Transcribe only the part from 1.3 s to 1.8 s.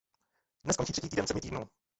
týdnů.